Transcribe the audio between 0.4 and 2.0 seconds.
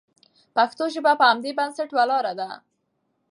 پښتو ژبه په همدې بنسټ